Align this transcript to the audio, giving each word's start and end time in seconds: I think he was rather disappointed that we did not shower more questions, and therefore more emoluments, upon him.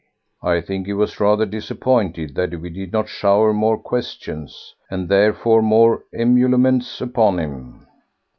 I 0.41 0.61
think 0.61 0.87
he 0.87 0.93
was 0.93 1.19
rather 1.19 1.45
disappointed 1.45 2.33
that 2.33 2.59
we 2.59 2.71
did 2.71 2.91
not 2.91 3.07
shower 3.07 3.53
more 3.53 3.77
questions, 3.77 4.73
and 4.89 5.07
therefore 5.07 5.61
more 5.61 6.03
emoluments, 6.11 7.01
upon 7.01 7.37
him. 7.37 7.85